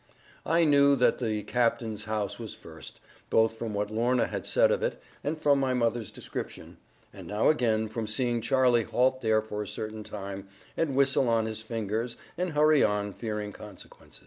I 0.47 0.63
knew 0.65 0.95
that 0.95 1.19
the 1.19 1.43
captain's 1.43 2.05
house 2.05 2.39
was 2.39 2.55
first, 2.55 2.99
both 3.29 3.53
from 3.53 3.75
what 3.75 3.91
Lorna 3.91 4.25
had 4.25 4.47
said 4.47 4.71
of 4.71 4.81
it, 4.81 4.99
and 5.23 5.37
from 5.39 5.59
my 5.59 5.75
mother's 5.75 6.09
description, 6.09 6.77
and 7.13 7.27
now 7.27 7.49
again 7.49 7.87
from 7.87 8.07
seeing 8.07 8.41
Charlie 8.41 8.81
halt 8.81 9.21
there 9.21 9.43
for 9.43 9.61
a 9.61 9.67
certain 9.67 10.03
time, 10.03 10.47
and 10.75 10.95
whistle 10.95 11.29
on 11.29 11.45
his 11.45 11.61
fingers, 11.61 12.17
and 12.35 12.53
hurry 12.53 12.83
on, 12.83 13.13
fearing 13.13 13.51
consequence. 13.51 14.19